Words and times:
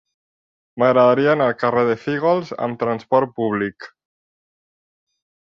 M'agradaria 0.83 1.27
anar 1.33 1.49
al 1.51 1.59
carrer 1.65 1.83
de 1.91 1.97
Fígols 2.05 2.55
amb 2.69 2.81
trasport 2.85 3.39
públic. 3.41 3.89